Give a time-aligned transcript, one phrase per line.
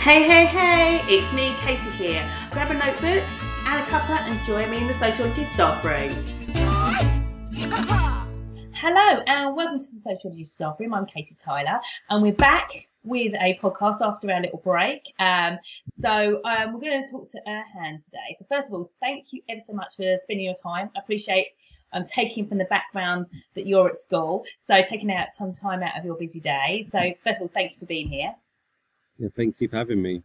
[0.00, 2.26] Hey, hey, hey, it's me, Katie here.
[2.52, 3.22] Grab a notebook
[3.66, 6.10] and a cuppa and join me in the Sociology staff room.
[8.72, 10.94] Hello and welcome to the Sociology staff room.
[10.94, 15.02] I'm Katie Tyler and we're back with a podcast after our little break.
[15.18, 15.58] Um,
[15.90, 18.36] so um, we're going to talk to Erhan today.
[18.38, 20.88] So first of all, thank you ever so much for spending your time.
[20.96, 21.48] I appreciate
[21.92, 24.46] um, taking from the background that you're at school.
[24.60, 26.86] So taking out some time out of your busy day.
[26.90, 28.34] So first of all, thank you for being here.
[29.20, 30.22] Yeah, thank you for having me.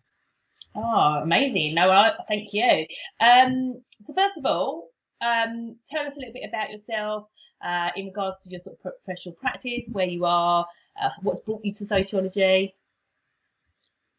[0.73, 1.75] Oh, amazing.
[1.75, 2.85] No, I, thank you.
[3.19, 4.89] Um, so first of all,
[5.21, 7.27] um, tell us a little bit about yourself
[7.63, 10.65] uh, in regards to your sort of professional practice, where you are,
[11.01, 12.73] uh, what's brought you to sociology.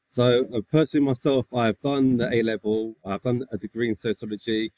[0.07, 2.97] So, uh, personally, myself, I've done the A level.
[3.03, 4.73] I've done a degree in sociology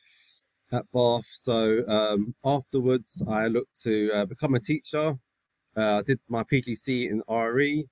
[0.71, 1.27] at Bath.
[1.27, 5.19] So um, afterwards, I looked to uh, become a teacher.
[5.77, 7.89] Uh, I did my PGCE in RE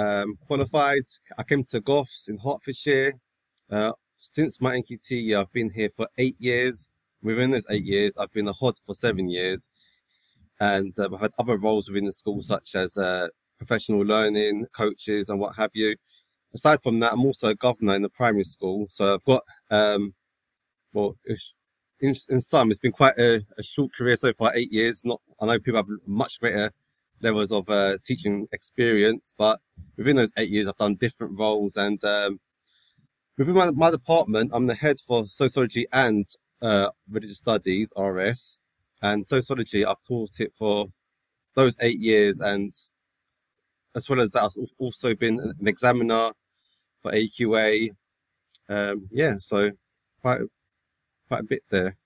[0.00, 1.02] um, qualified.
[1.38, 3.14] I came to Goffs in Hertfordshire.
[3.70, 6.90] Uh, since my NQT I've been here for eight years.
[7.22, 9.70] Within those eight years, I've been a HOD for seven years.
[10.58, 15.28] And um, I've had other roles within the school, such as uh, professional learning, coaches,
[15.28, 15.96] and what have you.
[16.54, 18.86] Aside from that, I'm also a governor in the primary school.
[18.88, 20.14] So I've got, um,
[20.92, 21.16] well,
[22.00, 25.02] in, in some, it's been quite a, a, short career so far, eight years.
[25.04, 26.72] Not, I know people have much greater
[27.22, 29.60] levels of uh, teaching experience, but
[29.96, 31.76] within those eight years, I've done different roles.
[31.76, 32.40] And um,
[33.38, 36.26] within my, my, department, I'm the head for sociology and
[36.62, 38.60] uh, religious studies, RS.
[39.02, 40.86] And sociology, I've taught it for
[41.54, 42.40] those eight years.
[42.40, 42.72] And
[43.94, 46.32] as well as that, I've also been an examiner
[47.02, 47.90] for AQA.
[48.68, 49.72] Um, yeah, so
[50.20, 50.40] quite
[51.28, 51.96] quite a bit there.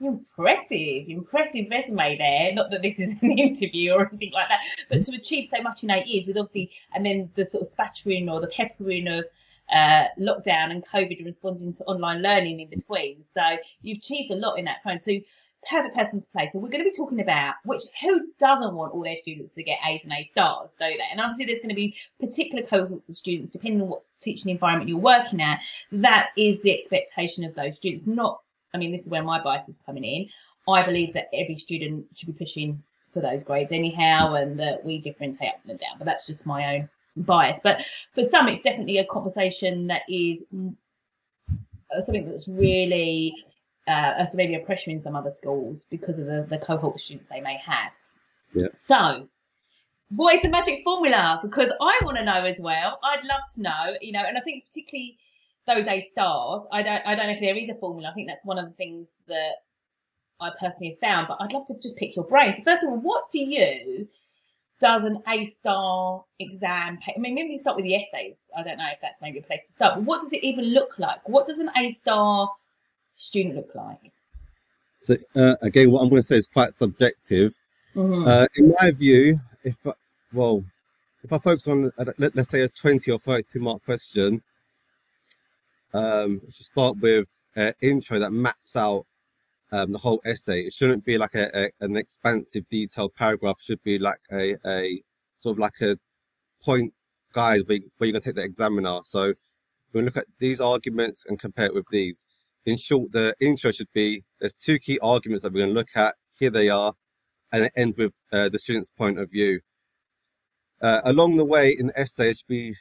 [0.00, 2.54] Impressive, impressive resume there.
[2.54, 5.84] Not that this is an interview or anything like that, but to achieve so much
[5.84, 9.24] in eight years with obviously, and then the sort of spattering or the peppering of
[9.72, 13.22] uh, lockdown and COVID and responding to online learning in between.
[13.30, 13.42] So
[13.82, 15.00] you've achieved a lot in that time.
[15.00, 15.12] So
[15.68, 16.48] perfect person to play.
[16.52, 19.62] So we're going to be talking about which who doesn't want all their students to
[19.62, 21.04] get A's and A stars, don't they?
[21.10, 24.88] And obviously, there's going to be particular cohorts of students depending on what teaching environment
[24.88, 25.60] you're working at.
[25.92, 28.40] That is the expectation of those students, not
[28.74, 30.28] I mean, this is where my bias is coming in.
[30.68, 32.82] I believe that every student should be pushing
[33.12, 35.98] for those grades anyhow, and that we differentiate up and down.
[35.98, 37.60] But that's just my own bias.
[37.62, 37.82] But
[38.14, 43.34] for some, it's definitely a conversation that is uh, something that's really
[43.88, 47.28] uh, maybe a pressure in some other schools because of the, the cohort of students
[47.28, 47.92] they may have.
[48.54, 48.68] Yeah.
[48.74, 49.28] So,
[50.10, 51.40] what is the magic formula?
[51.42, 52.98] Because I want to know as well.
[53.02, 55.18] I'd love to know, you know, and I think particularly
[55.66, 58.10] those A stars, I don't, I don't know if there is a formula.
[58.10, 59.62] I think that's one of the things that
[60.40, 62.54] I personally have found, but I'd love to just pick your brain.
[62.54, 64.08] So first of all, what for you
[64.80, 66.98] does an A star exam?
[67.04, 67.12] pay?
[67.16, 68.50] I mean, maybe you start with the essays.
[68.56, 70.66] I don't know if that's maybe a place to start, but what does it even
[70.66, 71.28] look like?
[71.28, 72.50] What does an A star
[73.14, 74.12] student look like?
[75.00, 77.54] So uh, again, what I'm going to say is quite subjective.
[77.94, 78.26] Mm-hmm.
[78.26, 79.78] Uh, in my view, if
[80.32, 80.64] well,
[81.22, 84.42] if I focus on uh, let, us say a 20 or 30 mark question,
[85.92, 89.06] um, start with an intro that maps out
[89.72, 90.62] um, the whole essay.
[90.62, 93.58] It shouldn't be like a, a, an expansive, detailed paragraph.
[93.60, 95.02] It should be like a, a
[95.36, 95.96] sort of like a
[96.62, 96.92] point
[97.32, 99.00] guide where, where you're going to take the examiner.
[99.02, 99.32] So
[99.92, 102.26] we'll look at these arguments and compare it with these.
[102.66, 105.96] In short, the intro should be there's two key arguments that we're going to look
[105.96, 106.14] at.
[106.38, 106.94] Here they are,
[107.52, 109.60] and end with uh, the student's point of view.
[110.80, 112.74] Uh, along the way in the essay, it should be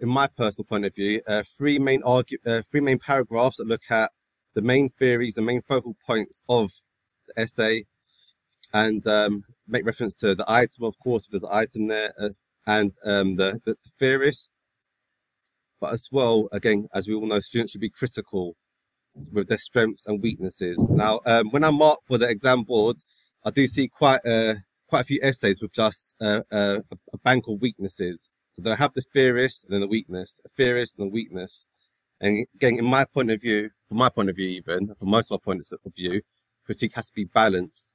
[0.00, 2.22] in my personal point of view, uh, three main uh,
[2.70, 4.10] three main paragraphs that look at
[4.54, 6.70] the main theories, the main focal points of
[7.26, 7.84] the essay,
[8.72, 12.30] and um, make reference to the item, of course, if there's an item there, uh,
[12.66, 14.50] and um, the, the, the theorist.
[15.80, 18.56] But as well, again, as we all know, students should be critical
[19.32, 20.88] with their strengths and weaknesses.
[20.90, 22.96] Now, um, when I mark for the exam board,
[23.44, 24.56] I do see quite a
[24.88, 26.78] quite a few essays with just uh, uh,
[27.12, 28.28] a bank of weaknesses.
[28.64, 31.66] So I have the theorist and then the weakness, a theorist and the weakness.
[32.20, 35.30] And again, in my point of view, from my point of view, even from most
[35.30, 36.20] of our points of view,
[36.66, 37.94] critique has to be balanced.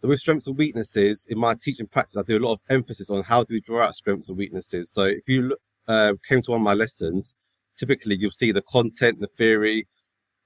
[0.00, 3.10] So with strengths and weaknesses, in my teaching practice, I do a lot of emphasis
[3.10, 4.92] on how do we draw out strengths and weaknesses.
[4.92, 7.34] So if you look, uh, came to one of my lessons,
[7.76, 9.88] typically you'll see the content, the theory,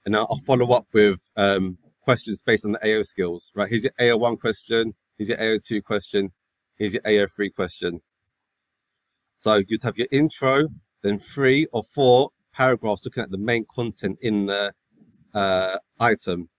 [0.05, 3.69] and I'll follow up with um, questions based on the AO skills, right?
[3.69, 6.31] Here's your AO1 question, here's your AO2 question,
[6.77, 8.01] here's your AO3 question.
[9.35, 10.67] So you'd have your intro,
[11.01, 14.73] then three or four paragraphs looking at the main content in the
[15.33, 16.49] uh, item.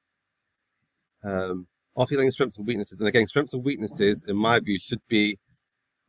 [1.22, 1.66] Um,
[1.96, 5.38] after getting strengths and weaknesses, and again, strengths and weaknesses, in my view, should be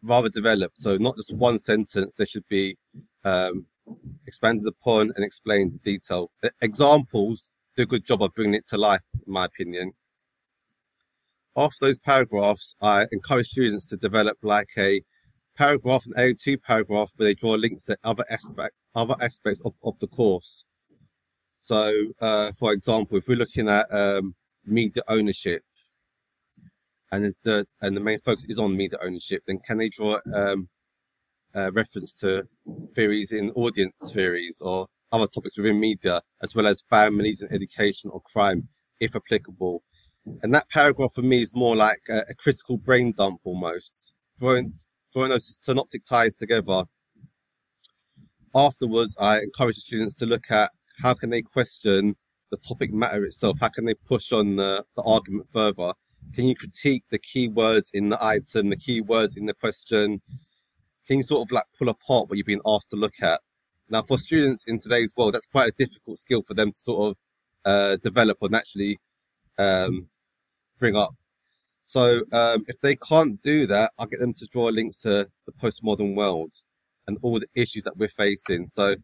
[0.01, 0.77] rather developed.
[0.77, 2.15] So not just one sentence.
[2.15, 2.77] There should be
[3.23, 3.65] um,
[4.25, 6.31] expanded upon, and explained in detail.
[6.41, 9.93] The examples do a good job of bringing it to life, in my opinion.
[11.55, 15.01] After those paragraphs, I encourage students to develop like a
[15.55, 19.97] paragraph, and A2 paragraph, where they draw links to other aspect, other aspects of, of
[19.99, 20.65] the course.
[21.57, 21.91] So,
[22.21, 24.35] uh, for example, if we're looking at um,
[24.65, 25.63] media ownership,
[27.11, 30.19] and is the and the main focus is on media ownership, then can they draw
[30.33, 30.69] um,
[31.53, 32.47] reference to
[32.93, 38.11] theories in audience theories or other topics within media, as well as families and education
[38.13, 38.67] or crime,
[38.99, 39.81] if applicable?
[40.41, 44.73] And that paragraph for me is more like a, a critical brain dump almost, drawing
[45.39, 46.85] synoptic ties together.
[48.53, 50.71] Afterwards, I encourage the students to look at
[51.01, 52.15] how can they question
[52.51, 55.93] the topic matter itself, how can they push on the, the argument further,
[56.33, 60.21] can you critique the key words in the item, the key words in the question?
[61.07, 63.41] Can you sort of like pull apart what you're being asked to look at?
[63.89, 67.11] Now, for students in today's world, that's quite a difficult skill for them to sort
[67.11, 67.17] of
[67.63, 68.99] uh, develop or naturally
[69.57, 70.07] um,
[70.79, 71.13] bring up.
[71.85, 75.51] So, um, if they can't do that, I'll get them to draw links to the
[75.51, 76.51] postmodern world
[77.07, 78.67] and all the issues that we're facing.
[78.67, 78.95] So,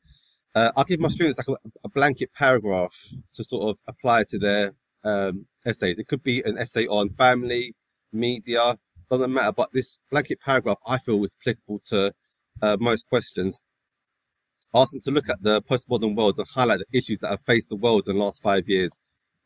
[0.55, 2.95] uh, I'll give my students like a, a, blanket paragraph
[3.33, 4.73] to sort of apply to their
[5.03, 5.99] um, essays.
[5.99, 7.75] It could be an essay on family,
[8.11, 8.77] media,
[9.11, 9.53] doesn't matter.
[9.55, 12.11] But this blanket paragraph, I feel, was applicable to
[12.61, 13.61] uh, most questions.
[14.73, 17.69] Ask them to look at the postmodern world and highlight the issues that have faced
[17.69, 18.99] the world in the last five years,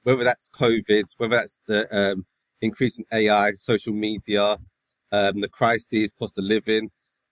[0.04, 2.26] whether that's COVID, whether that's the um,
[2.62, 4.58] increase in AI, social media,
[5.12, 6.90] um, the crises, cost of living,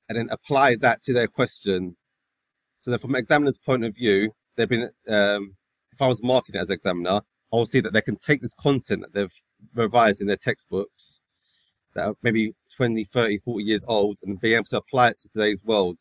[0.09, 1.95] and then apply that to their question.
[2.79, 5.55] So then from an examiner's point of view, they've been, um,
[5.91, 7.21] if I was marking it as examiner,
[7.51, 9.43] I'll see that they can take this content that they've
[9.75, 11.21] revised in their textbooks
[11.93, 15.29] that are maybe 20, 30, 40 years old and be able to apply it to
[15.29, 15.99] today's world.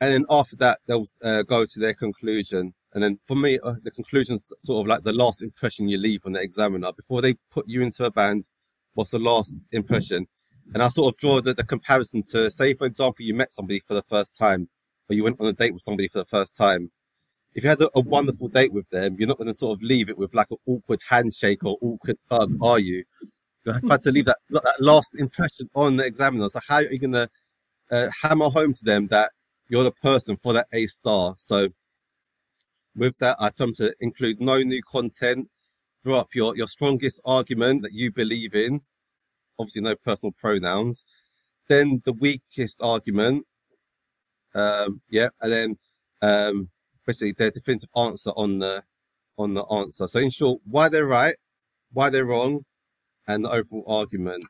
[0.00, 2.74] And then after that, they'll uh, go to their conclusion.
[2.94, 6.26] And then for me, uh, the conclusion's sort of like the last impression you leave
[6.26, 6.92] on the examiner.
[6.92, 8.44] Before they put you into a band,
[8.94, 10.26] what's the last impression?
[10.74, 13.80] And I sort of draw the, the comparison to, say, for example, you met somebody
[13.80, 14.68] for the first time,
[15.08, 16.90] or you went on a date with somebody for the first time
[17.54, 19.82] if you had a, a, wonderful date with them, you're not going to sort of
[19.82, 23.04] leave it with like an awkward handshake or awkward hug, are you?
[23.64, 26.48] You have to leave that that last impression on the examiner.
[26.48, 27.28] So how are you going to
[27.90, 29.30] uh, hammer home to them that
[29.68, 31.34] you're the person for that A star?
[31.38, 31.68] So
[32.94, 35.48] with that, I attempt to include no new content.
[36.02, 38.80] Draw up your your strongest argument that you believe in.
[39.58, 41.06] Obviously, no personal pronouns.
[41.68, 43.46] Then the weakest argument.
[44.54, 45.78] Um, yeah, and then
[46.20, 46.68] um,
[47.06, 48.82] basically their definitive answer on the
[49.38, 50.06] on the answer.
[50.06, 51.36] So in short, why they're right,
[51.92, 52.64] why they're wrong,
[53.26, 54.44] and the overall argument.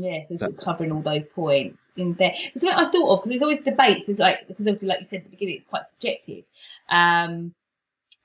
[0.00, 2.32] Yeah, so sort of covering all those points in there.
[2.46, 5.04] Because what I thought of, because there's always debates, is like because obviously, like you
[5.04, 6.44] said at the beginning, it's quite subjective.
[6.88, 7.54] Um,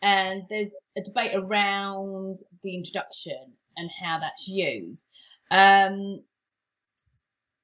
[0.01, 5.07] and there's a debate around the introduction and how that's used.
[5.51, 6.22] Um,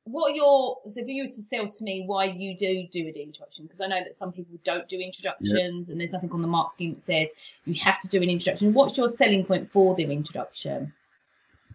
[0.06, 3.02] what are your so if you were to sell to me why you do do
[3.02, 5.90] an introduction because i know that some people don't do introductions yep.
[5.90, 7.32] and there's nothing on the mark scheme that says
[7.66, 10.92] you have to do an introduction what's your selling point for the introduction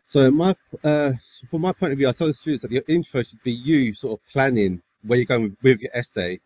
[0.09, 0.55] so my
[0.85, 1.13] uh
[1.51, 3.93] from my point of view i tell the students that your intro should be you
[3.95, 6.39] sort of planning where you're going with, with your essay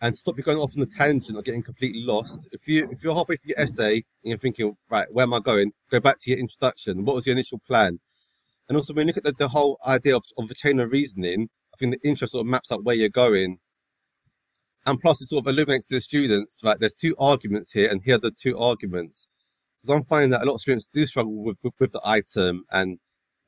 [0.00, 3.02] and stop you going off on the tangent or getting completely lost if you if
[3.04, 6.16] you're halfway through your essay and you're thinking right where am i going go back
[6.18, 7.98] to your introduction what was your initial plan
[8.68, 10.90] and also, when you look at the, the whole idea of, of the chain of
[10.90, 13.58] reasoning, I think the intro sort of maps out where you're going.
[14.86, 18.02] And plus, it sort of illuminates to the students that there's two arguments here, and
[18.02, 19.28] here are the two arguments.
[19.82, 22.64] Because I'm finding that a lot of students do struggle with, with, with the item
[22.70, 22.98] and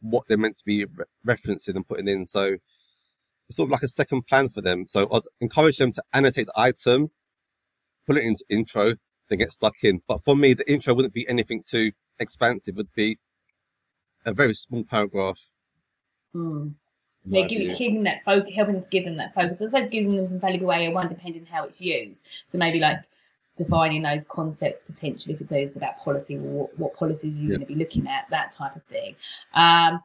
[0.00, 2.25] what they're meant to be re- referencing and putting in.
[2.25, 2.57] So
[3.49, 4.87] it's sort of like a second plan for them.
[4.87, 7.11] So I'd encourage them to annotate the item,
[8.07, 8.95] put it into intro,
[9.29, 10.03] then get stuck in.
[10.07, 12.75] But for me, the intro wouldn't be anything too expansive.
[12.75, 13.19] It would be
[14.25, 15.53] a very small paragraph.
[16.35, 16.75] Mm.
[17.29, 19.61] Yeah, giving that focus, helping to give them that focus.
[19.61, 22.25] I suppose giving them some valuable AO1 depending on how it's used.
[22.47, 23.00] So maybe like
[23.57, 27.57] defining those concepts potentially if it's about policy or what, what policies you're yeah.
[27.57, 29.15] going to be looking at, that type of thing.
[29.55, 30.01] Um,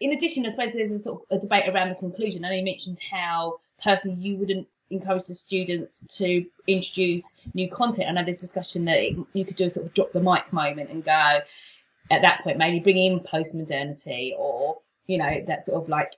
[0.00, 2.44] in addition, I suppose there's a sort of a debate around the conclusion.
[2.44, 8.08] I know you mentioned how personally you wouldn't encourage the students to introduce new content.
[8.08, 10.52] I know there's discussion that it, you could do a sort of drop the mic
[10.52, 11.40] moment and go,
[12.10, 16.14] at that point maybe bring in post modernity or you know that sort of like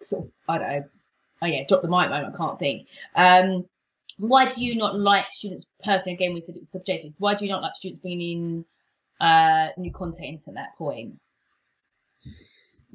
[0.00, 0.84] sort of I don't know
[1.42, 3.66] oh yeah drop the mic moment I can't think um
[4.18, 7.50] why do you not like students personally again we said it's subjective why do you
[7.50, 8.64] not like students bringing
[9.20, 11.14] in uh new content at that point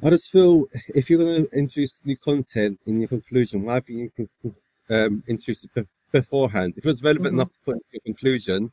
[0.01, 4.11] I just feel if you're going to introduce new content in your conclusion, why haven't
[4.43, 4.55] you
[4.89, 6.73] um, introduced it beforehand.
[6.77, 7.37] If it was relevant Mhm.
[7.37, 8.71] enough to put into your conclusion,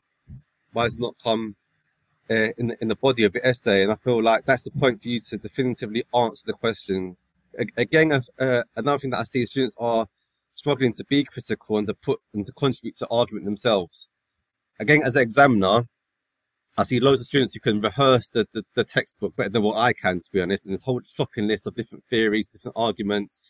[0.73, 1.55] why has it not come
[2.29, 3.83] uh, in the, in the body of the essay?
[3.83, 7.17] And I feel like that's the point for you to definitively answer the question.
[7.57, 10.07] A- Again, uh, uh, another thing that I see is students are
[10.61, 14.07] struggling to be critical and to put and to contribute to argument themselves.
[14.79, 15.85] Again, as an examiner,
[16.77, 19.77] I see loads of students who can rehearse the, the, the textbook better than what
[19.77, 23.41] I can, to be honest, and this whole shopping list of different theories, different arguments.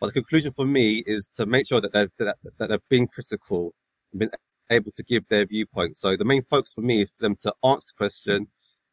[0.00, 3.08] But the conclusion for me is to make sure that they're, that, that they've been
[3.08, 3.74] critical,
[4.12, 4.30] and been
[4.70, 5.96] able to give their viewpoint.
[5.96, 8.48] So the main focus for me is for them to answer the question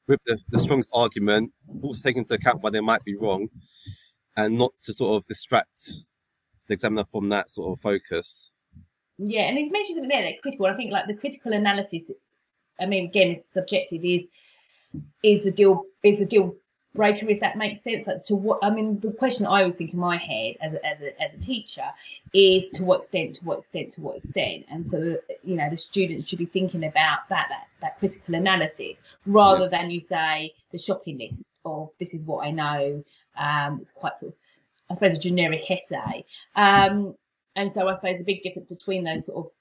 [0.08, 3.48] with the, the strongest argument, also taking into account why they might be wrong,
[4.36, 5.80] and not to sort of distract
[6.68, 8.52] the examiner from that sort of focus.
[9.18, 10.66] Yeah, and he's mentioned something there that critical.
[10.66, 12.12] I think like the critical analysis.
[12.80, 14.04] I mean, again, it's subjective.
[14.04, 14.30] Is
[15.24, 16.56] is the deal is the deal
[16.96, 18.08] breaker if that makes sense?
[18.08, 18.60] Like to what?
[18.64, 21.34] I mean, the question I was thinking in my head as a, as a, as
[21.36, 21.86] a teacher
[22.34, 25.78] is to what extent, to what extent, to what extent, and so you know the
[25.78, 30.78] students should be thinking about that that that critical analysis rather than you say the
[30.78, 33.04] shopping list of this is what I know.
[33.38, 34.38] Um, it's quite sort of,
[34.90, 36.26] I suppose, a generic essay.
[36.56, 37.16] Um,
[37.56, 39.52] and so I suppose the big difference between those sort of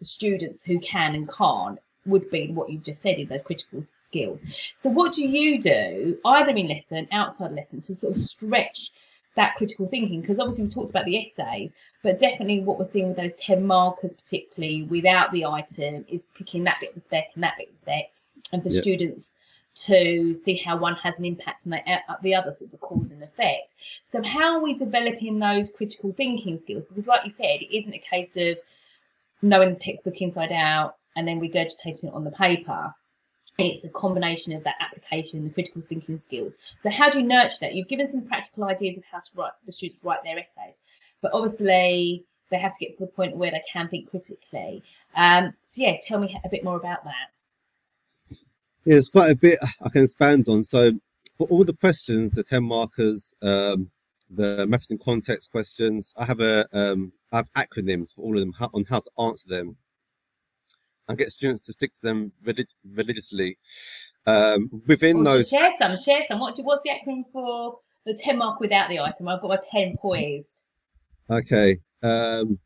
[0.00, 4.44] students who can and can't would be what you've just said is those critical skills.
[4.76, 8.92] So what do you do either in lesson, outside lesson, to sort of stretch
[9.34, 10.20] that critical thinking?
[10.20, 13.66] Because obviously we talked about the essays, but definitely what we're seeing with those 10
[13.66, 17.68] markers, particularly without the item, is picking that bit of the spec and that bit
[17.68, 18.10] of the spec,
[18.52, 18.80] and for Yeah.
[18.80, 19.34] students
[19.76, 22.78] to see how one has an impact on the, uh, the other, sort of the
[22.78, 23.74] cause and effect.
[24.04, 26.86] So how are we developing those critical thinking skills?
[26.86, 28.58] Because like you said, it isn't a case of
[29.42, 32.94] knowing the textbook inside out and then regurgitating it on the paper.
[33.58, 36.58] It's a combination of that application, the critical thinking skills.
[36.80, 37.74] So how do you nurture that?
[37.74, 40.80] You've given some practical ideas of how to write the students write their essays,
[41.22, 44.82] but obviously they have to get to the point where they can think critically.
[45.14, 47.30] Um, so yeah, tell me a bit more about that.
[48.86, 50.62] Yeah, there's quite a bit I can expand on.
[50.62, 50.92] So
[51.36, 53.90] for all the questions, the 10 markers, um,
[54.30, 58.40] the methods and context questions, I have a um, I have acronyms for all of
[58.40, 59.76] them on how to answer them.
[61.08, 63.58] and get students to stick to them relig- religiously.
[64.24, 66.38] Um, within so those, share some, share some.
[66.38, 69.26] What, what's the acronym for the 10 mark without the item?
[69.28, 70.62] I've got my pen poised.
[71.28, 71.78] okay.
[72.02, 72.60] Um,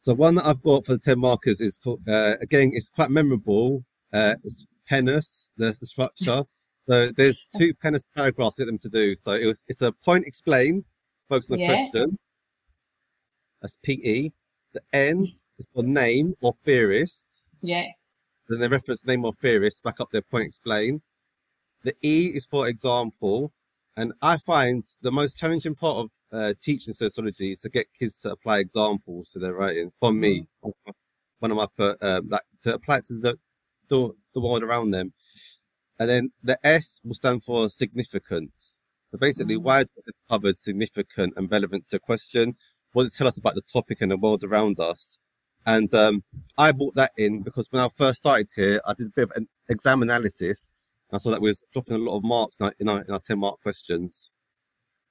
[0.00, 3.10] so one that I've got for the 10 markers is called, uh, again, it's quite
[3.10, 3.84] memorable.
[4.12, 6.44] Uh, it's PENUS, the, the structure.
[6.88, 9.14] So there's two penis paragraphs get them to do.
[9.14, 10.84] So it was, it's a point explain,
[11.28, 11.74] focus on the Yeah.
[11.74, 12.18] question.
[13.60, 14.30] That's PE.
[14.72, 15.26] The N
[15.58, 17.46] is for name or theorist.
[17.60, 17.86] Yeah.
[18.48, 21.02] Then they reference name or theorist, back up their point explain.
[21.84, 23.52] The E is for example.
[23.96, 28.22] And I find the most challenging part of uh, teaching sociology is to get kids
[28.22, 29.92] to apply examples to their writing.
[30.00, 30.46] For me,
[31.40, 33.38] one of my uh, like to apply it to the,
[33.88, 35.12] the the world around them.
[35.98, 38.76] And then the S will stand for significance.
[39.10, 39.62] So basically, Mm.
[39.62, 42.56] why is what they've covered significant and relevant to a question?
[42.92, 45.18] What does it tell us about the topic and the world around us?
[45.64, 46.24] And um,
[46.58, 49.32] I brought that in because when I first started here, I did a bit of
[49.36, 50.70] an exam analysis.
[51.10, 53.02] And I saw that we was dropping a lot of marks in our, in our,
[53.02, 54.30] in our 10 mark questions.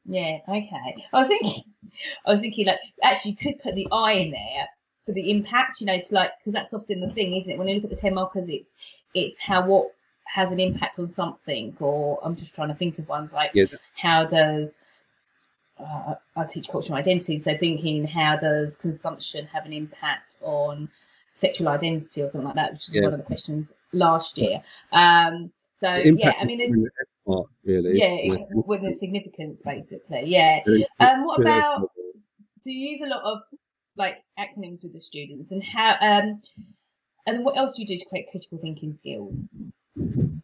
[0.05, 0.95] Yeah, okay.
[1.13, 1.63] I was thinking,
[2.25, 4.67] I was thinking, like, actually, you could put the I in there
[5.05, 7.57] for the impact, you know, to like, because that's often the thing, isn't it?
[7.57, 8.71] When you look at the 10 markers, it's,
[9.13, 9.93] it's how what
[10.25, 13.53] has an impact on something, or I'm just trying to think of ones like,
[13.95, 14.77] how does,
[15.79, 20.89] uh, I teach cultural identity, so thinking, how does consumption have an impact on
[21.33, 23.03] sexual identity or something like that, which is Yeah.
[23.03, 24.61] one of the questions last year.
[24.91, 27.97] Um, so, yeah, I mean, is there's, in the S part, really.
[27.97, 30.25] yeah, it, with the significance, basically.
[30.27, 30.59] Yeah.
[30.99, 31.89] Um, what about
[32.63, 33.41] do you use a lot of
[33.97, 36.41] like acronyms with the students and how um
[37.25, 39.47] and what else do you do to create critical thinking skills?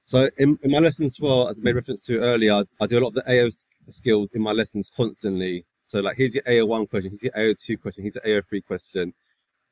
[0.06, 2.88] So in, in my lessons as well, as I made reference to earlier, I, I
[2.88, 3.50] do a lot of the AO
[3.89, 5.66] skills in my lessons constantly.
[5.84, 9.13] So like, here's your AO1 question, here's your AO2 question, here's your AO3 question.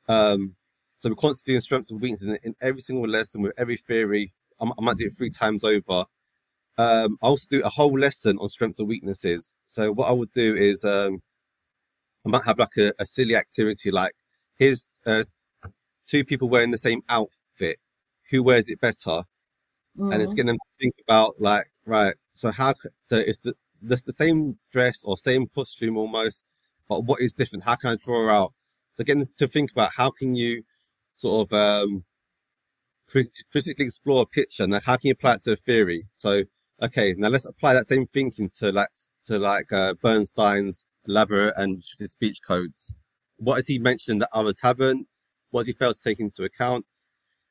[0.08, 0.56] Um,
[0.96, 4.32] so we're constantly doing strengths and weaknesses in, in every single lesson with every theory.
[4.60, 6.06] I might do it three times over.
[6.78, 9.56] Um, I also do a whole lesson on strengths and weaknesses.
[9.66, 11.22] So what I would do is um,
[12.26, 14.12] I might have like a, a silly activity like,
[14.56, 15.22] here's uh,
[16.06, 17.78] two people wearing the same outfit.
[18.30, 19.22] Who wears it better?
[20.10, 20.36] and it's Mm.
[20.36, 22.74] getting them to think about like right so how
[23.06, 26.44] so it's the the, the same dress or same costume almost
[26.88, 28.52] but what is different how can i draw out
[28.94, 30.62] so getting to think about how can you
[31.16, 32.04] sort of um
[33.08, 36.06] crit- critically explore a picture and like, how can you apply it to a theory
[36.14, 36.42] so
[36.82, 38.88] okay now let's apply that same thinking to like
[39.24, 42.94] to like uh, bernstein's elaborate and speech codes
[43.38, 45.06] what has he mentioned that others haven't
[45.50, 46.84] what does he failed to take into account?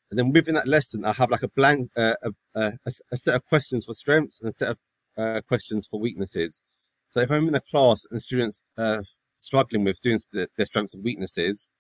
[0.09, 2.73] And then within that lesson, I have like a blank, uh, a, a,
[3.11, 4.79] a, set of questions for strengths and a set of
[5.17, 6.61] uh, questions for weaknesses.
[7.09, 9.01] So if I'm in a class and students uh,
[9.39, 11.71] struggling with students their strengths and weaknesses,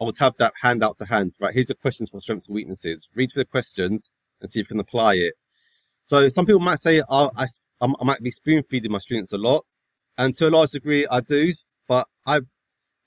[0.00, 1.32] I would have that handout to hand.
[1.40, 3.08] Right, here's the questions for strengths and weaknesses.
[3.14, 4.10] Read through the questions
[4.40, 5.34] and see if you can apply it.
[6.04, 7.46] So some people might say, oh, I,
[7.82, 9.66] I might be spoon feeding my students a lot,
[10.18, 11.52] and to a large degree, I do.
[11.86, 12.40] But I,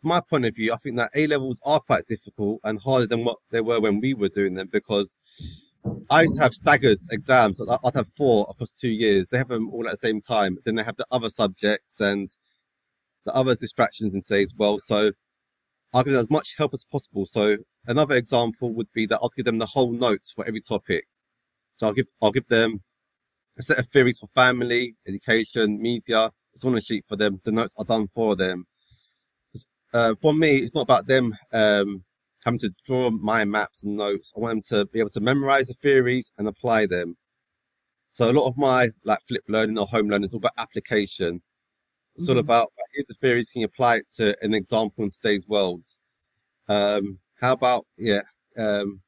[0.01, 3.23] my point of view, I think that A levels are quite difficult and harder than
[3.23, 5.17] what they were when we were doing them because
[6.09, 7.61] I used to have staggered exams.
[7.61, 9.29] I'd have four across two years.
[9.29, 10.57] They have them all at the same time.
[10.65, 12.29] Then they have the other subjects and
[13.25, 14.81] the other distractions in today's world.
[14.81, 15.11] So
[15.93, 17.25] I'll give them as much help as possible.
[17.25, 21.05] So another example would be that I'll give them the whole notes for every topic.
[21.75, 22.81] So I'll give I'll give them
[23.57, 26.31] a set of theories for family, education, media.
[26.53, 27.39] It's on a sheet for them.
[27.43, 28.65] The notes are done for them.
[29.93, 32.03] Uh, for me, it's not about them um,
[32.45, 34.33] having to draw my maps and notes.
[34.35, 37.17] I want them to be able to memorize the theories and apply them.
[38.11, 41.41] So a lot of my like flip learning or home learning is all about application.
[42.15, 42.33] It's mm-hmm.
[42.33, 45.85] all about here's the theories, can you apply it to an example in today's world?
[46.67, 48.21] Um, how about yeah,
[48.57, 49.01] um,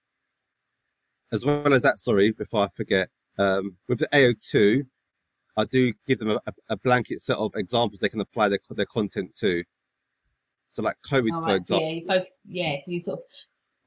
[1.32, 4.86] as well as that, sorry, before I forget, um, with the AO2,
[5.56, 8.86] I do give them a, a, blanket set of examples they can apply their, their
[8.86, 9.64] content to.
[10.68, 11.88] So like COVID, oh, for example.
[11.88, 13.26] Yeah, you focus, yeah, so you sort of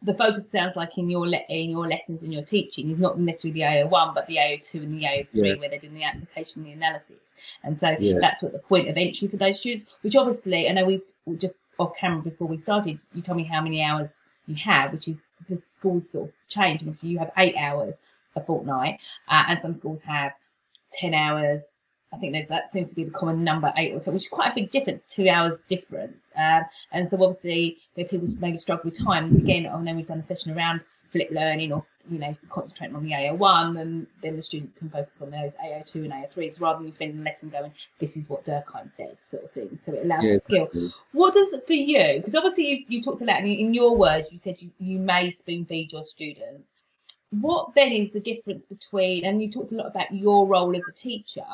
[0.03, 3.19] the focus sounds like in your le- in your lessons and your teaching is not
[3.19, 5.55] necessarily the AO1 but the AO2 and the AO3 yeah.
[5.55, 8.19] where they're doing the application and the analysis and so yeah.
[8.21, 11.03] that's what the point of entry for those students which obviously I know we
[11.39, 15.09] just off camera before we started you told me how many hours you have which
[15.09, 18.03] is the schools sort of change and so you have eight hours
[18.37, 20.33] a fortnight uh, and some schools have
[20.93, 24.15] 10 hours I think there's that seems to be the common number, eight or ten,
[24.15, 26.31] which is quite a big difference, two hours difference.
[26.37, 30.21] Um, and so obviously where people maybe struggle with time, again, I know we've done
[30.21, 34.43] a session around flip learning or you know concentrating on the AO1, and then the
[34.43, 38.17] student can focus on those AO2 and AO3s rather than spending the lesson going, this
[38.17, 39.77] is what Durkheim said, sort of thing.
[39.77, 40.65] So it allows yeah, that skill.
[40.67, 40.93] Exactly.
[41.13, 42.15] What does for you?
[42.17, 44.99] Because obviously you, you talked a lot, and in your words, you said you, you
[44.99, 46.73] may spoon feed your students.
[47.31, 49.25] What then is the difference between?
[49.25, 51.45] And you talked a lot about your role as a teacher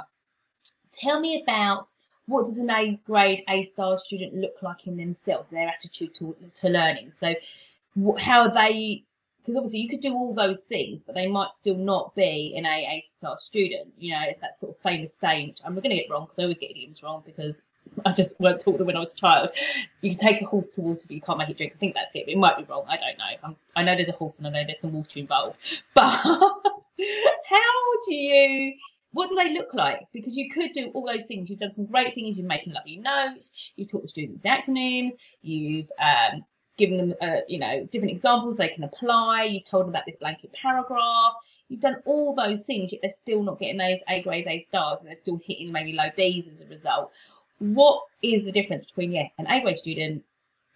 [0.93, 1.95] Tell me about
[2.27, 6.37] what does an A grade A star student look like in themselves, their attitude to,
[6.55, 7.13] to learning.
[7.13, 7.35] So
[8.19, 9.05] how are they
[9.41, 12.65] because obviously you could do all those things, but they might still not be an
[12.65, 13.93] A A star student.
[13.99, 16.39] You know, it's that sort of famous saying, which I'm going to get wrong because
[16.39, 17.63] I always get idioms wrong because
[18.07, 19.51] I just weren't taught them when I was a child.
[20.01, 21.73] You can take a horse to water, but you can't make it drink.
[21.75, 22.29] I think that's it.
[22.29, 22.85] It might be wrong.
[22.89, 23.25] I don't know.
[23.45, 25.59] I'm, i know there's a horse and I know there's some water involved.
[25.95, 28.75] But how do you
[29.13, 30.07] what do they look like?
[30.13, 31.51] Because you could do all those things.
[31.51, 32.39] You've done some great things.
[32.39, 33.73] You've made some lovely notes.
[33.77, 35.13] You've taught the students acronyms.
[35.43, 36.45] You've um,
[36.79, 39.45] given them, uh, you know, different examples they can apply.
[39.45, 41.35] You've told them about this blanket paragraph.
[41.69, 44.99] You've done all those things, yet they're still not getting those A grades, A stars,
[45.01, 47.13] and they're still hitting maybe low Bs as a result.
[47.63, 50.25] What is the difference between yeah, an A grade student,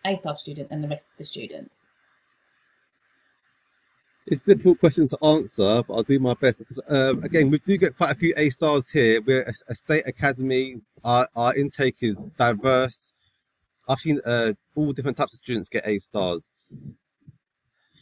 [0.05, 1.88] A star student, and the rest of the students?
[4.29, 7.59] It's a difficult question to answer, but I'll do my best because um, again, we
[7.59, 9.20] do get quite a few A stars here.
[9.20, 10.81] We're a, a state academy.
[11.03, 13.14] Our, our intake is diverse.
[13.88, 16.53] I've seen uh, all different types of students get A stars.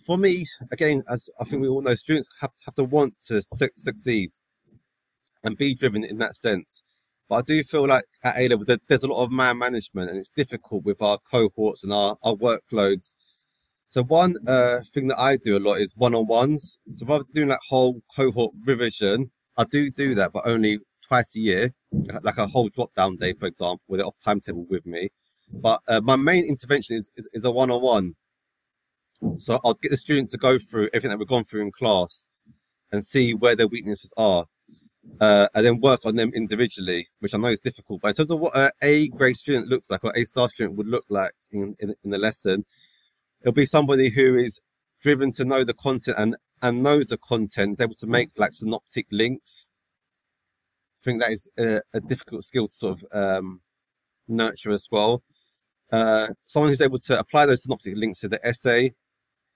[0.04, 3.14] For me, again, as I think we all know, students have to, have to want
[3.28, 4.28] to su- succeed
[5.42, 6.83] and be driven in that sense.
[7.34, 10.18] But I do feel like at A level, there's a lot of man management, and
[10.18, 13.14] it's difficult with our cohorts and our, our workloads
[13.94, 16.80] so one uh, thing that I do a lot is one-on-ones.
[16.96, 21.36] So rather than doing like whole cohort revision, I do do that, but only twice
[21.36, 21.74] a year,
[22.22, 25.10] like a whole drop-down day, for example, with it off timetable with me.
[25.48, 28.14] But uh, my main intervention is, is, is a one-on-one.
[29.36, 32.30] So I'll get the student to go through everything that we've gone through in class
[32.90, 34.46] and see where their weaknesses are.
[35.20, 38.00] Uh, and then work on them individually, which I know is difficult.
[38.00, 40.76] But in terms of what a A grade student looks like or A star student
[40.76, 42.64] would look like in, in, in the lesson,
[43.40, 44.60] it'll be somebody who is
[45.00, 48.52] driven to know the content and and knows the content, is able to make like
[48.54, 49.66] synoptic links.
[51.00, 53.60] I think that is a, a difficult skill to sort of um,
[54.26, 55.22] nurture as well.
[55.92, 58.94] Uh, someone who's able to apply those synoptic links to the essay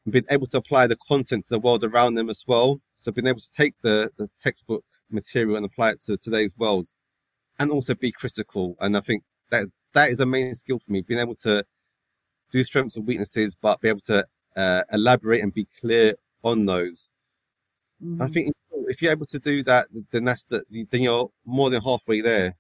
[0.05, 2.81] and being able to apply the content to the world around them as well.
[2.99, 6.89] So being able to take the, the textbook material and apply it to today's world
[7.59, 8.77] and also be critical.
[8.81, 11.65] And I think that that is a main skill for me, being able to
[12.51, 17.11] do strengths and weaknesses, but be able to uh, elaborate and be clear on those.
[18.03, 18.23] Mm-hmm.
[18.23, 18.53] I think
[18.89, 22.55] if you're able to do that, then that's the, then you're more than halfway there.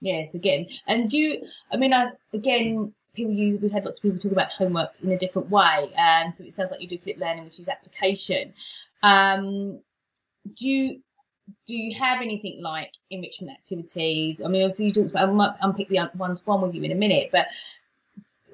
[0.00, 1.44] Yes, again, and you.
[1.72, 5.10] I mean, I, again, people use we've had lots of people talk about homework in
[5.10, 8.52] a different way um so it sounds like you do flip learning which is application
[9.02, 9.80] um
[10.56, 11.02] do you
[11.66, 15.54] do you have anything like enrichment activities i mean obviously you talked about i might
[15.62, 17.46] unpick the one-to-one with you in a minute but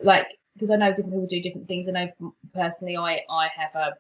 [0.03, 3.75] like because i know different people do different things i know personally i i have
[3.75, 3.95] a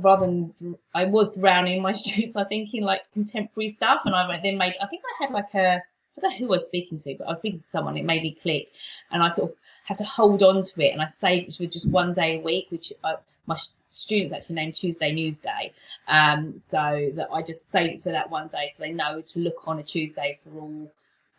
[0.00, 0.52] rather than
[0.94, 4.74] I was drowning my students, I think in like contemporary stuff, and I then made.
[4.80, 5.82] I think I had like a
[6.18, 7.96] I don't know who I was speaking to, but I was speaking to someone.
[7.96, 8.70] It made me click,
[9.10, 10.92] and I sort of have to hold on to it.
[10.92, 13.56] And I save it for just one day a week, which I, my
[13.96, 15.72] students actually named Tuesday News Day,
[16.08, 19.40] um, so that I just save it for that one day, so they know to
[19.40, 20.92] look on a Tuesday for all.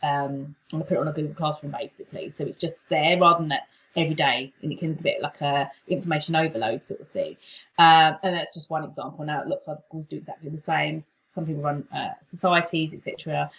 [0.03, 3.39] Um, and I put it on a Google Classroom basically, so it's just there rather
[3.39, 7.01] than that every day, and it can be a bit like a information overload sort
[7.01, 7.35] of thing.
[7.79, 9.25] Um, and that's just one example.
[9.25, 11.01] Now, lots of other schools do exactly the same.
[11.33, 13.49] Some people run uh, societies, etc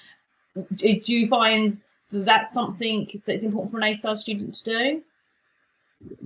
[0.75, 1.73] do, you find
[2.11, 5.03] that's something that's important for an A star student to do?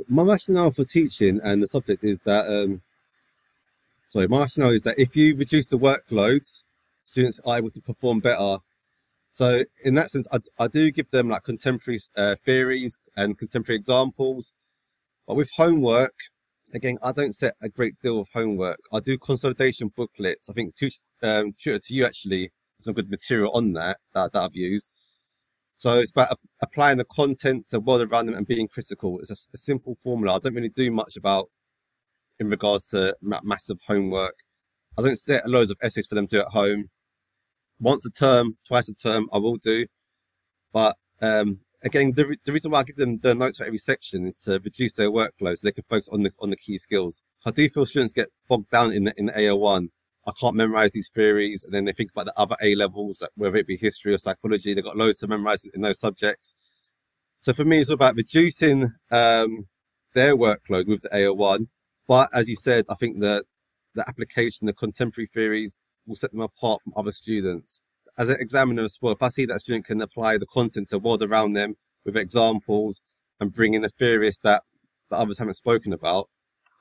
[0.09, 2.83] My rationale for teaching and the subject is that, um,
[4.07, 6.43] sorry, my rationale is that if you reduce the workload,
[7.07, 8.59] students are able to perform better.
[9.31, 13.77] So in that sense, I, I do give them like contemporary uh, theories and contemporary
[13.77, 14.53] examples.
[15.27, 16.15] But with homework,
[16.75, 18.81] again, I don't set a great deal of homework.
[18.93, 20.51] I do consolidation booklets.
[20.51, 20.91] I think to,
[21.23, 24.93] um, to you actually, some good material on that that, that I've used.
[25.83, 29.19] So it's about applying the content to the world around them and being critical.
[29.19, 30.37] It's a, simple formula.
[30.37, 31.51] I don't really do much about
[32.39, 34.37] in regards to massive homework.
[34.97, 36.85] I don't set loads of essays for them to do at home.
[37.81, 39.87] Once a term, twice a term, I will do.
[40.73, 44.25] But um, again, the, the reason why I give them the notes for every section
[44.25, 47.25] is to reduce their workload so they can focus on the on the key skills.
[47.45, 49.89] I do feel students get bogged down in the, in the AO1
[50.27, 51.65] I can't memorize these theories.
[51.65, 54.75] And then they think about the other A levels, whether it be history or psychology,
[54.75, 56.55] they've got loads to memorize in those subjects.
[57.41, 59.67] So for me, it's all about reducing um,
[60.15, 61.67] their workload with the AO1.
[62.07, 63.45] But as you said, I think that
[63.95, 67.83] the application, the contemporary theories will set them apart from other students.
[68.19, 70.97] As an examiner as well, if I see that student can apply the content to
[70.97, 73.01] the world around them with examples
[73.41, 74.63] and bring in the theories that,
[75.11, 76.29] that others haven't spoken about,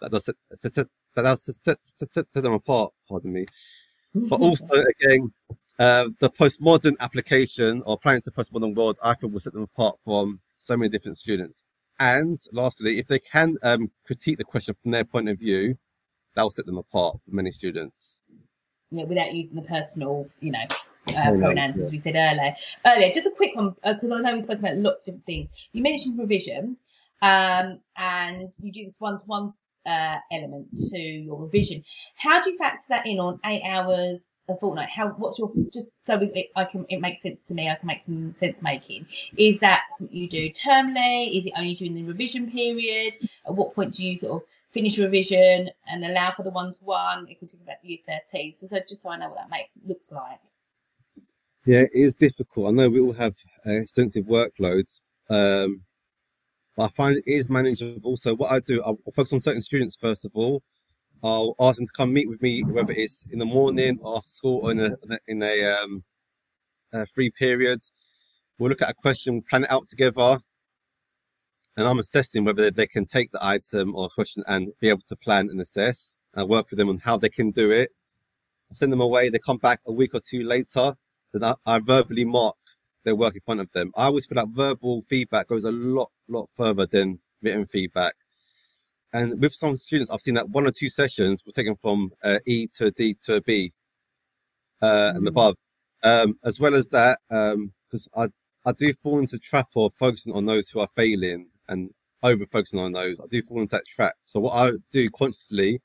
[0.02, 3.46] that does set, set, that has to set, to set them apart, pardon me.
[4.14, 4.66] But also,
[5.00, 5.32] again,
[5.80, 10.02] uh, the postmodern application or applying to postmodern world, I think will set them apart
[10.02, 11.64] from so many different students.
[12.00, 15.78] And lastly, if they can um, critique the question from their point of view,
[16.36, 18.22] that will set them apart from many students.
[18.92, 20.66] Yeah, without using the personal, you know,
[21.16, 21.84] uh, pronouns, yeah.
[21.84, 22.56] as we said earlier.
[22.86, 25.26] Earlier, just a quick one because uh, I know we spoke about lots of different
[25.26, 25.50] things.
[25.72, 26.78] You mentioned revision,
[27.22, 29.54] um, and you do this one-to-one
[29.86, 31.84] uh, element to your revision.
[32.16, 34.90] How do you factor that in on eight hours a fortnight?
[34.90, 37.70] How what's your just so we, I can it makes sense to me.
[37.70, 39.06] I can make some sense making.
[39.38, 41.36] Is that something you do termly?
[41.36, 43.18] Is it only during the revision period?
[43.46, 46.84] At what point do you sort of finish revision and allow for the one to
[46.84, 47.28] one?
[47.30, 49.50] If we talk about the year thirteen, so, so just so I know what that
[49.50, 50.40] make looks like.
[51.66, 52.70] Yeah, it is difficult.
[52.70, 53.36] I know we all have
[53.68, 55.00] uh, extensive workloads.
[55.30, 55.84] Um,
[56.76, 58.18] but I find it is manageable.
[58.18, 60.64] So what I do, I'll focus on certain students first of all.
[61.24, 64.62] I'll ask them to come meet with me, whether it's in the morning after school
[64.64, 66.04] or in a in a, um,
[66.94, 67.80] a free period.
[68.58, 70.38] We'll look at a question, plan it out together,
[71.78, 75.16] and I'm assessing whether they can take the item or question and be able to
[75.16, 76.16] plan and assess.
[76.36, 77.92] I work with them on how they can do it.
[78.72, 79.30] I send them away.
[79.30, 80.96] They come back a week or two later.
[81.34, 82.56] Then I, I verbally mark
[83.04, 83.92] their work in front of them.
[83.96, 88.14] I always feel like verbal feedback goes a lot, lot further than written feedback.
[89.14, 92.40] And with some students, I've seen that one or two sessions were taken from uh,
[92.46, 93.72] E to D to B
[94.82, 95.18] uh, mm.
[95.18, 95.56] and above.
[96.04, 98.34] Um, as well as that, because um,
[98.66, 101.92] I, I do fall into trap of focusing on those who are failing and
[102.24, 103.20] over focusing on those.
[103.20, 104.14] I do fall into that trap.
[104.26, 105.80] So what I do consciously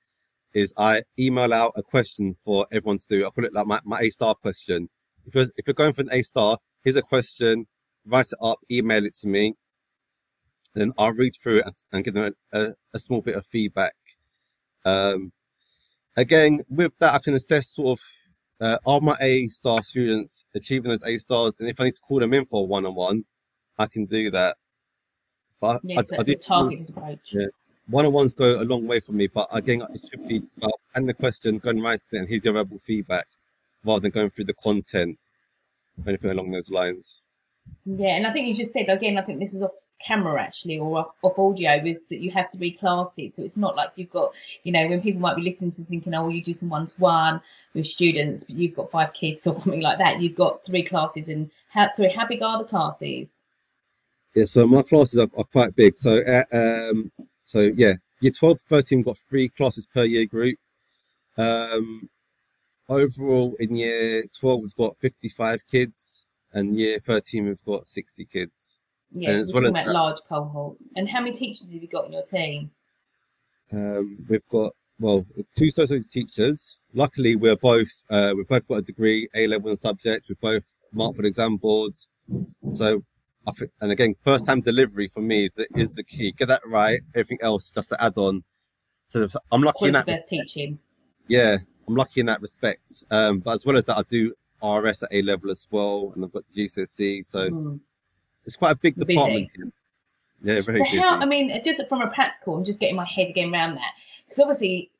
[0.54, 3.26] is I email out a question for everyone to do.
[3.26, 4.88] I call it like my, my A star question.
[5.26, 7.66] If you're, if you're going for an A star, here's a question,
[8.06, 9.54] write it up, email it to me.
[10.76, 13.94] Then I'll read through it and, give them a, a, a, small bit of feedback.
[14.84, 15.32] Um,
[16.16, 18.04] again, with that, I can assess sort of
[18.60, 22.00] uh, are my A star students achieving those A stars, and if I need to
[22.00, 23.24] call them in for one on one,
[23.78, 24.58] I can do that.
[25.60, 27.32] But yes, I, that's I targeted approach.
[27.32, 27.46] Yeah,
[27.88, 30.72] one on ones go a long way for me, but again, it should be about
[30.94, 33.26] and the question, going right to and here's your verbal feedback,
[33.82, 35.18] rather than going through the content
[36.06, 37.22] anything along those lines.
[37.88, 39.16] Yeah, and I think you just said again.
[39.16, 39.70] I think this was off
[40.04, 41.80] camera actually, or off, off audio.
[41.84, 44.32] Was that you have three classes, so it's not like you've got,
[44.64, 46.88] you know, when people might be listening to thinking, oh, well, you do some one
[46.88, 47.40] to one
[47.74, 50.20] with students, but you've got five kids or something like that.
[50.20, 53.38] You've got three classes, and how sorry, how big are the classes?
[54.34, 55.96] Yeah, so my classes are, are quite big.
[55.96, 57.12] So, uh, um,
[57.44, 60.58] so yeah, year 12, 13 got three classes per year group.
[61.38, 62.10] Um,
[62.88, 68.78] overall, in year 12, we've got 55 kids, and year 13, we've got 60 kids.
[69.10, 70.88] Yeah, so we're talking about that, large cohorts.
[70.96, 72.70] And how many teachers have you got in your team?
[73.72, 76.78] Um, we've got well two sociology teachers.
[76.94, 80.28] Luckily, we're both uh, we've both got a degree, A level in subjects.
[80.28, 82.08] We've both marked for the exam boards.
[82.72, 83.02] So,
[83.46, 86.32] I think, and again, first time delivery for me is the, is the key.
[86.32, 87.00] Get that right.
[87.14, 88.42] Everything else just to add on.
[89.08, 90.06] So I'm lucky in that.
[90.06, 90.78] Best teaching.
[91.28, 93.04] Yeah, I'm lucky in that respect.
[93.10, 96.24] Um, but as well as that, I do RS at A level as well, and
[96.24, 97.24] I've got the GCSE.
[97.24, 97.80] So mm.
[98.44, 99.48] it's quite a big department.
[100.42, 100.96] Yeah, very so busy.
[100.98, 103.92] How, I mean, just from a practical, I'm just getting my head again around that
[104.28, 104.90] because obviously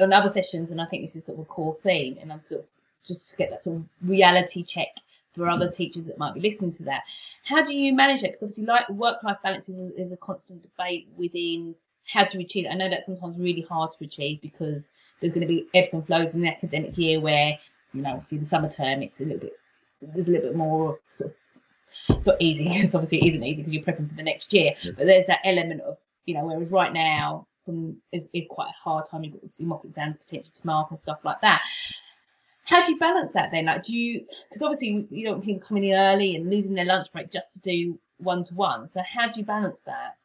[0.00, 2.42] on other sessions, and I think this is sort of a core theme, and I'm
[2.44, 2.68] sort of
[3.04, 4.88] just to get that sort of reality check
[5.34, 7.02] for other teachers that might be listening to that.
[7.44, 8.28] How do you manage it?
[8.28, 11.74] Because obviously, like work-life balance is, is a constant debate within
[12.06, 12.68] how do you achieve it?
[12.68, 16.06] I know that's sometimes really hard to achieve because there's going to be ebbs and
[16.06, 17.58] flows in the academic year where,
[17.94, 19.52] you know, obviously the summer term, it's a little bit,
[20.02, 21.36] there's a little bit more of sort of,
[22.18, 24.74] it's not easy because obviously it isn't easy because you're prepping for the next year,
[24.82, 24.92] yeah.
[24.96, 28.82] but there's that element of, you know, whereas right now from is, is quite a
[28.82, 29.24] hard time.
[29.24, 31.62] You've got obviously mock exams potentially to mark and stuff like that.
[32.66, 33.66] How do you balance that then?
[33.66, 36.84] Like, do you because obviously you don't want people coming in early and losing their
[36.84, 38.88] lunch break just to do one to one.
[38.88, 40.16] So how do you balance that?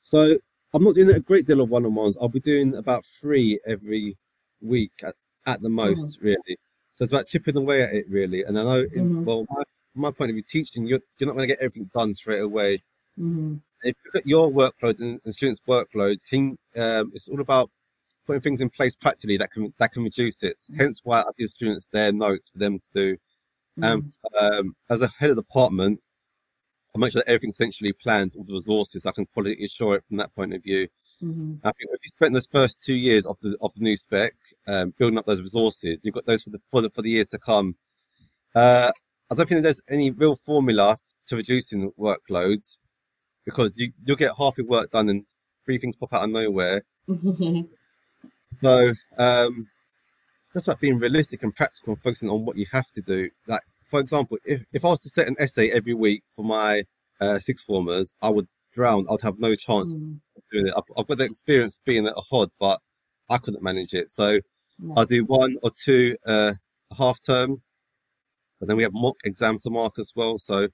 [0.00, 0.38] So
[0.72, 2.18] I'm not doing a great deal of one on ones.
[2.20, 4.16] I'll be doing about three every
[4.60, 5.14] week at,
[5.46, 6.26] at the most, mm-hmm.
[6.26, 6.58] really.
[6.94, 8.44] So it's about chipping away at it, really.
[8.44, 9.24] And I know, in, mm-hmm.
[9.24, 9.62] well, my,
[9.94, 12.76] my, point of view, teaching you're you're not going to get everything done straight away.
[13.18, 17.40] Mm-hmm if you look at your workload and, and students' workload, can, um, it's all
[17.40, 17.70] about
[18.26, 20.58] putting things in place practically that can that can reduce it.
[20.58, 20.80] Mm-hmm.
[20.80, 23.16] Hence why I give students their notes for them to do.
[23.82, 24.58] And mm-hmm.
[24.58, 26.00] um, as a head of department,
[26.94, 29.06] I make sure that everything's essentially planned, all the resources.
[29.06, 30.88] I can quality assure it from that point of view.
[31.22, 31.66] Mm-hmm.
[31.66, 34.34] I think if you spent those first two years of the of the new spec
[34.66, 37.28] um, building up those resources, you've got those for the for the, for the years
[37.28, 37.76] to come.
[38.54, 38.90] Uh,
[39.30, 42.78] I don't think there's any real formula to reducing workloads
[43.44, 45.24] because you you'll get half your work done and
[45.64, 46.82] three things pop out of nowhere.
[48.56, 49.68] so um,
[50.54, 53.28] that's about being realistic and practical and focusing on what you have to do.
[53.46, 56.84] Like for example, if, if I was to set an essay every week for my
[57.20, 59.06] uh, sixth formers, I would drown.
[59.10, 60.18] I'd have no chance mm.
[60.50, 60.74] Doing it.
[60.76, 62.80] I've, I've, got the experience of being at a HOD, but
[63.28, 64.10] I couldn't manage it.
[64.10, 64.94] So yeah.
[64.96, 66.54] I'll do one or two uh,
[66.96, 67.62] half term,
[68.58, 70.38] but then we have mock exams to mark as well.
[70.38, 70.68] So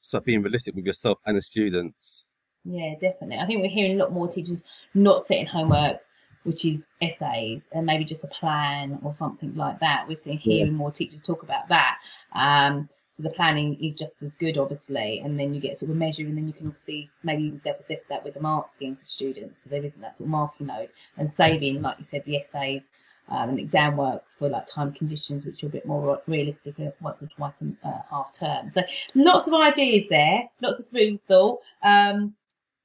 [0.00, 2.28] start being realistic with yourself and the students.
[2.64, 3.38] Yeah, definitely.
[3.38, 5.98] I think we're hearing a lot more teachers not setting homework,
[6.44, 10.06] which is essays and maybe just a plan or something like that.
[10.06, 10.78] We're seeing hearing yeah.
[10.78, 11.98] more teachers talk about that.
[12.32, 15.96] Um, so the planning is just as good, obviously, and then you get sort of
[15.98, 19.04] measure, and then you can obviously maybe even self-assess that with the mark scheme for
[19.04, 19.62] students.
[19.62, 22.88] So there isn't that sort of marking load and saving, like you said, the essays
[23.28, 27.22] um, and exam work for like time conditions, which are a bit more realistic once
[27.22, 28.70] or twice a uh, half term.
[28.70, 28.82] So
[29.14, 31.60] lots of ideas there, lots of food thought.
[31.82, 32.34] Um,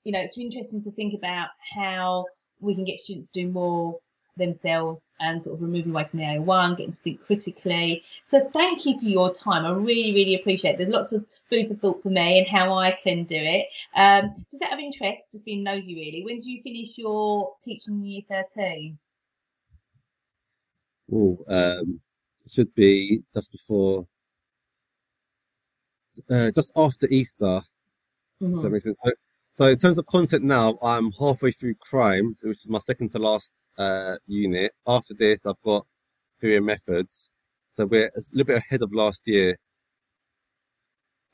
[0.03, 2.25] you know, it's interesting to think about how
[2.59, 3.97] we can get students to do more
[4.37, 8.03] themselves and sort of removing away from the A1, getting to think critically.
[8.25, 9.65] So thank you for your time.
[9.65, 10.77] I really, really appreciate it.
[10.77, 13.67] There's lots of food for thought for me and how I can do it.
[13.95, 18.03] Um, just out of interest, just being nosy really, when do you finish your teaching
[18.03, 18.97] year 13?
[21.13, 22.01] Oh, um,
[22.45, 24.07] it should be just before,
[26.29, 27.61] uh, just after Easter.
[28.41, 28.61] Mm-hmm.
[28.61, 28.97] that makes sense.
[29.03, 29.11] So,
[29.57, 33.17] so, in terms of content now, I'm halfway through crime, which is my second to
[33.17, 34.73] last uh, unit.
[34.85, 35.85] After this, I've got
[36.39, 37.31] theory and methods.
[37.69, 39.57] So we're a little bit ahead of last year.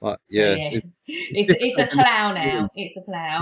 [0.02, 0.70] But yeah, so, yeah.
[0.74, 2.70] It's, it's, it's, it's, a plow now.
[2.76, 3.42] It's a plow.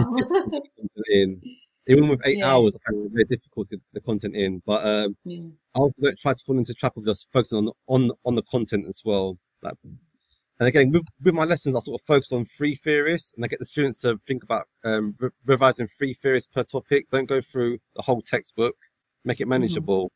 [1.10, 1.42] in
[1.88, 2.54] even with eight yeah.
[2.54, 4.62] hours, I find it very difficult to get the content in.
[4.66, 5.42] But um, yeah.
[5.76, 8.36] I also don't try to fall into the trap of just focusing on on on
[8.36, 9.38] the content as well.
[9.62, 13.44] Like, and again, with, with my lessons, I sort of focus on three theories, and
[13.44, 17.10] I get the students to think about um, re- revising three theories per topic.
[17.10, 18.76] Don't go through the whole textbook.
[19.24, 19.50] Make it mm-hmm.
[19.50, 20.06] manageable.
[20.06, 20.16] Mm-hmm.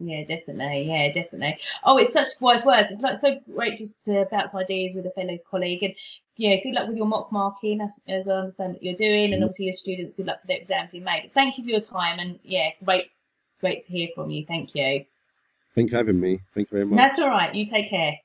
[0.00, 0.88] Yeah, definitely.
[0.88, 1.58] Yeah, definitely.
[1.82, 2.92] Oh, it's such wise words.
[2.92, 5.82] It's like so great just to bounce ideas with a fellow colleague.
[5.82, 5.94] And
[6.36, 9.44] yeah, good luck with your mock marking, as I understand that you're doing, and mm-hmm.
[9.44, 10.14] obviously your students.
[10.14, 11.32] Good luck for the exams you made.
[11.34, 13.10] Thank you for your time, and yeah, great,
[13.60, 14.46] great to hear from you.
[14.46, 15.04] Thank you.
[15.74, 16.40] Thank you for having me.
[16.54, 16.96] Thank you very much.
[16.96, 17.52] That's all right.
[17.52, 18.18] You take care.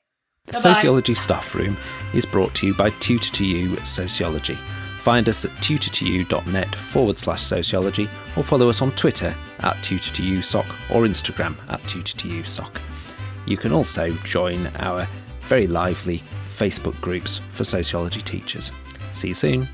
[0.46, 0.74] The Bye-bye.
[0.74, 1.76] Sociology Staff Room
[2.12, 4.58] is brought to you by Tutor2U Sociology.
[5.04, 11.02] Find us at tutor2u.net forward slash sociology or follow us on Twitter at tutor2usoc or
[11.02, 12.80] Instagram at tutor2usoc.
[13.46, 15.06] You can also join our
[15.42, 18.72] very lively Facebook groups for sociology teachers.
[19.12, 19.68] See you soon.